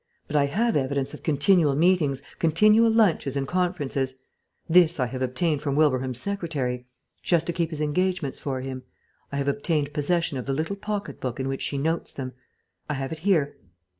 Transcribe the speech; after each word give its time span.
But 0.25 0.35
I 0.35 0.47
have 0.47 0.75
evidence 0.75 1.13
of 1.13 1.21
continual 1.21 1.75
meetings, 1.75 2.23
continual 2.39 2.89
lunches 2.89 3.37
and 3.37 3.47
conferences. 3.47 4.15
This 4.67 4.99
I 4.99 5.05
have 5.05 5.21
obtained 5.21 5.61
from 5.61 5.75
Wilbraham's 5.75 6.19
secretary. 6.19 6.87
She 7.21 7.35
has 7.35 7.43
to 7.43 7.53
keep 7.53 7.69
his 7.69 7.81
engagements 7.81 8.39
for 8.39 8.61
him. 8.61 8.81
I 9.31 9.35
have 9.35 9.47
obtained 9.47 9.93
possession 9.93 10.39
of 10.39 10.47
the 10.47 10.53
little 10.53 10.75
pocket 10.75 11.21
book 11.21 11.39
in 11.39 11.47
which 11.47 11.61
she 11.61 11.77
notes 11.77 12.13
them. 12.13 12.33
I 12.89 12.95
have 12.95 13.11
it 13.11 13.19
here. 13.19 13.57